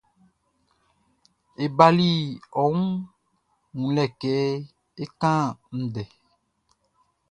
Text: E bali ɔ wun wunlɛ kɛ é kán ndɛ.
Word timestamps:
E 1.63 1.65
bali 1.77 2.09
ɔ 2.61 2.63
wun 2.73 2.81
wunlɛ 3.77 4.05
kɛ 4.21 4.33
é 5.01 5.03
kán 5.21 5.43
ndɛ. 5.81 6.03